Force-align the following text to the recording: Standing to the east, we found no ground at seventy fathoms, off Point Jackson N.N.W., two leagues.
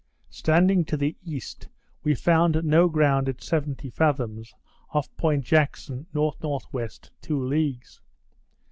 Standing 0.31 0.83
to 0.85 0.97
the 0.97 1.15
east, 1.23 1.67
we 2.03 2.15
found 2.15 2.63
no 2.63 2.87
ground 2.89 3.29
at 3.29 3.43
seventy 3.43 3.91
fathoms, 3.91 4.51
off 4.89 5.15
Point 5.15 5.45
Jackson 5.45 6.07
N.N.W., 6.15 6.87
two 7.21 7.39
leagues. 7.43 8.01